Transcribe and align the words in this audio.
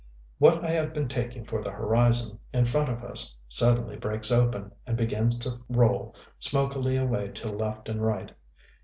What 0.39 0.63
I 0.63 0.71
have 0.71 0.93
been 0.95 1.07
taking 1.07 1.45
for 1.45 1.61
the 1.61 1.69
horizon, 1.69 2.39
in 2.51 2.65
front 2.65 2.89
of 2.89 3.03
us, 3.03 3.35
suddenly 3.47 3.95
breaks 3.97 4.31
open, 4.31 4.71
and 4.87 4.97
begins 4.97 5.35
to 5.37 5.59
roll 5.69 6.15
smokily 6.39 6.97
away 6.97 7.27
to 7.27 7.51
left 7.51 7.87
and 7.87 8.01
right. 8.03 8.31